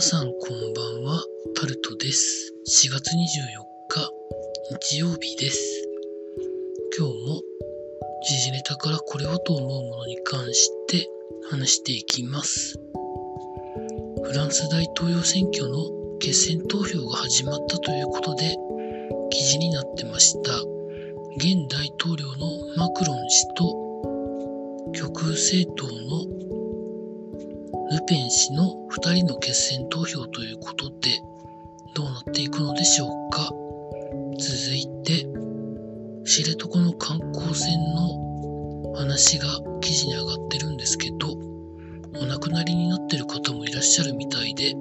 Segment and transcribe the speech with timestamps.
[0.00, 1.22] さんこんばんは、
[1.54, 2.54] タルトです。
[2.66, 3.20] 4月24
[3.90, 4.10] 日、
[4.88, 5.60] 日曜日です。
[6.96, 7.42] 今日も
[8.26, 11.06] 時事ネタからこれをと思うものに関して
[11.50, 12.78] 話していきます。
[14.22, 15.84] フランス大統領選挙の
[16.18, 18.56] 決選投票が始まったということで
[19.30, 20.52] 記事になってました。
[21.36, 23.90] 現大統領のマクロン氏と
[24.94, 26.39] 極右政党の
[27.90, 31.20] ルペン氏の2人の決選投票ということで
[31.94, 33.50] どうなっていくのでしょうか。
[34.38, 35.26] 続いて
[36.24, 39.46] 知床の観光船の話が
[39.80, 41.32] 記事に上がってるんですけど
[42.20, 44.74] お亡くなりになってる方もいらっしゃるみたいで、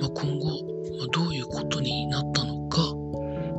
[0.00, 0.48] まあ、今後、
[0.98, 2.82] まどういうことになったのか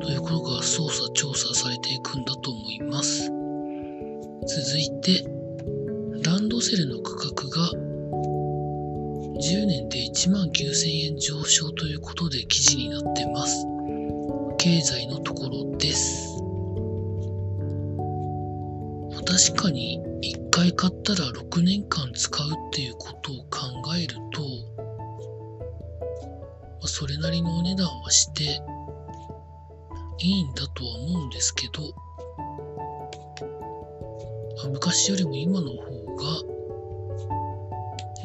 [0.00, 3.30] ということが捜査調査されていくんだと思います。
[4.46, 5.24] 続いて
[6.22, 6.99] ランドセルの
[9.40, 13.64] 10年で1万9000円上昇ということで記事になってます。
[14.58, 16.36] 経済のところです。
[19.24, 24.48] 確かに1回買ったら6年間使うっていうことを考えると、ま
[26.84, 28.60] あそれなりのお値段はして
[30.18, 31.94] いいんだとは思うんですけど、
[34.64, 35.76] あ昔よりも今の方
[36.16, 36.42] が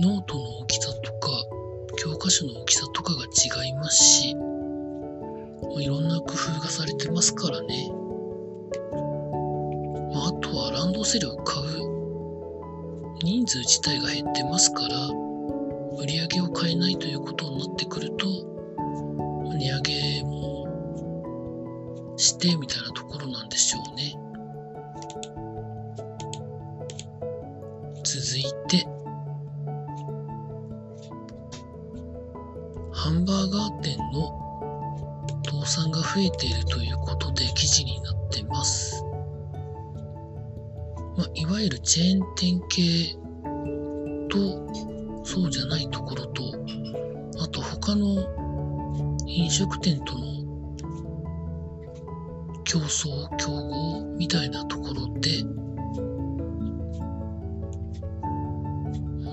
[0.01, 0.84] ノートの大きさ
[2.25, 4.41] とか教科書の大きさとかが違いますしま
[5.77, 7.91] あいろんな工夫がされてますからね、
[10.13, 11.65] まあ、あとはランドセルを買う
[13.21, 15.07] 人数自体が減ってますから
[15.97, 18.25] 売り上げを変えないということになってくると
[19.57, 20.65] 値上げも
[22.17, 24.15] してみたいなところなんでしょうね。
[28.03, 28.94] 続いて
[33.05, 34.33] ハンバーガー店の
[35.45, 39.05] 倒産が増えているということで記事になってます。
[41.15, 43.15] まあ、いわゆるチェーン店系
[44.27, 46.43] とそうじゃないところと、
[47.43, 48.25] あと他の
[49.27, 50.25] 飲食店との
[52.63, 55.43] 競争、競合みたいなところで、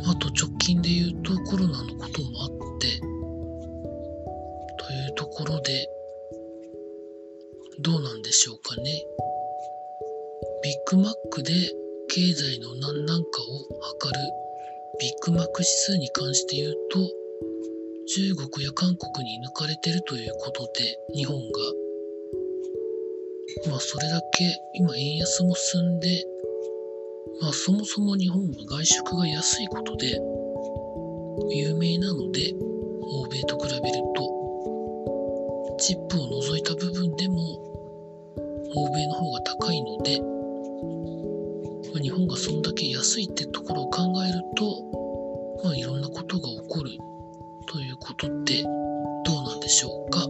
[0.04, 0.51] あと直
[10.92, 11.54] グマックで
[12.10, 14.20] 経済の何なんかを測る
[15.00, 16.98] ビッグマック指数に関して言うと、
[18.08, 21.44] 中国や韓国に抜かれてるということで、日本が。
[23.70, 24.44] まあそれだけ
[24.74, 26.26] 今円安も進んで、
[27.40, 30.20] まあそもそも日本は外食が安いことで
[31.56, 32.52] 有名なので、
[33.00, 34.28] 欧米と比べると、
[35.78, 37.34] チップを除いた部分でも
[38.74, 40.41] 欧米の方が高いので、
[43.12, 46.90] すいってところを考えると、まあいろんなことが起こる
[47.66, 48.68] ということってど
[49.38, 50.20] うなんでしょうか。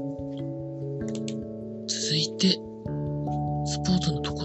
[1.86, 2.48] 続いて、
[3.66, 4.41] スポーツのところ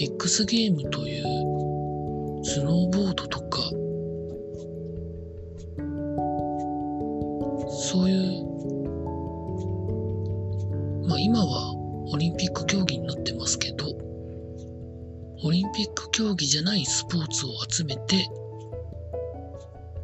[0.00, 1.24] X ゲームという
[2.44, 3.58] スノーボードとか、
[7.68, 8.44] そういう、
[11.08, 11.74] まあ今は
[12.12, 13.86] オリンピック競技になってますけど、
[15.42, 18.28] オリンピック競技じゃないスポーツを集めて、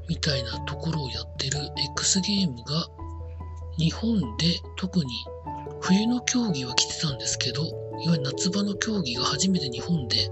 [0.09, 1.59] みたいなところをやってる
[1.93, 2.89] X ゲームが
[3.79, 5.07] 日本で特に
[5.81, 10.31] 冬の競技は来てたんですけど、いわゆる夏場の競技が初めて日本で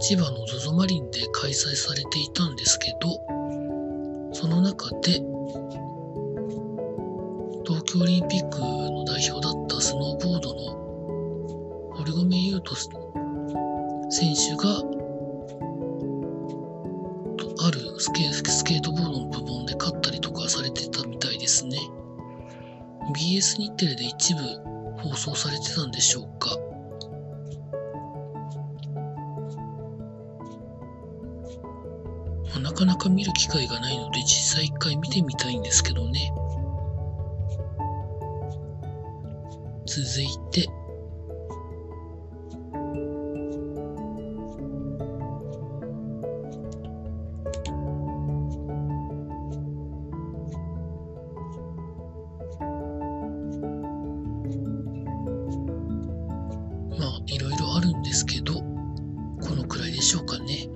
[0.00, 3.20] 千葉の ZOZO マリンで開催されていたんですけど、
[4.32, 5.20] その中で
[7.66, 12.74] 東京オリンピックの代表だったスノーボードの堀米雄斗
[14.10, 14.80] 選手が
[17.36, 21.76] とあるスケスケートボードの部門で勝ったりとかされてたみたいですね。
[23.14, 24.40] BS 日テレで一部
[25.02, 26.56] 放送されてたんでしょうか？
[32.60, 36.32] なかなか見る機会がないので実際一回見てみたいんですけどね。
[39.86, 40.68] 続いて、
[58.10, 60.68] ですけど、このくらいでしょうかね。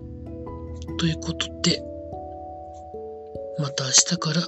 [0.98, 1.82] ということで、
[3.58, 4.46] また明日から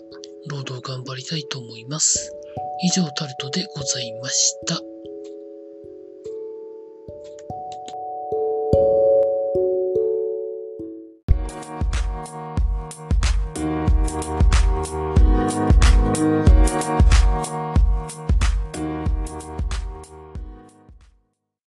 [0.49, 2.33] 労働頑張りたいと思います。
[2.85, 4.81] 以上タルトでございました。